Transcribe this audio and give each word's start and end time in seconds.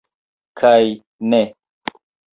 Kaj... 0.61 0.89
ne! 1.35 1.43